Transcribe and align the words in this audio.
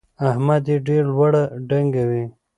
احمد 0.29 0.63
يې 0.69 0.77
ډېره 0.87 1.07
لوړه 1.13 1.43
ډنګوي. 1.67 2.23